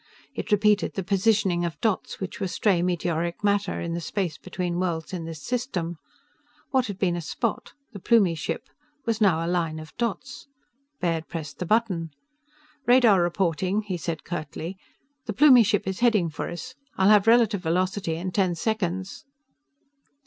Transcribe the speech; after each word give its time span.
It 0.33 0.51
repeated 0.51 0.93
the 0.95 1.03
positioning 1.03 1.63
of 1.63 1.79
dots 1.79 2.19
which 2.19 2.39
were 2.39 2.47
stray 2.47 2.81
meteoric 2.81 3.43
matter 3.43 3.79
in 3.79 3.93
the 3.93 4.01
space 4.01 4.35
between 4.35 4.79
worlds 4.79 5.13
in 5.13 5.25
this 5.25 5.43
system. 5.43 5.99
What 6.71 6.87
had 6.87 6.97
been 6.97 7.15
a 7.15 7.21
spot 7.21 7.73
the 7.93 7.99
Plumie 7.99 8.33
ship 8.33 8.67
was 9.05 9.21
now 9.21 9.45
a 9.45 9.45
line 9.47 9.77
of 9.77 9.95
dots. 9.97 10.47
Baird 11.01 11.27
pressed 11.27 11.59
the 11.59 11.67
button. 11.67 12.09
"Radar 12.87 13.21
reporting!" 13.21 13.83
he 13.83 13.95
said 13.95 14.23
curtly. 14.23 14.75
"The 15.27 15.33
Plumie 15.33 15.61
ship 15.63 15.87
is 15.87 15.99
heading 15.99 16.31
for 16.31 16.49
us. 16.49 16.73
I'll 16.97 17.09
have 17.09 17.27
relative 17.27 17.61
velocity 17.61 18.15
in 18.15 18.31
ten 18.31 18.55
seconds." 18.55 19.23